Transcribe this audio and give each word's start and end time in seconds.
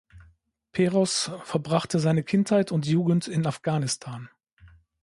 Peroz 0.71 1.29
verbrachte 1.43 1.99
seine 1.99 2.23
Kindheit 2.23 2.71
und 2.71 2.87
Jugend 2.87 3.27
in 3.27 3.45
Afghanistan. 3.45 4.31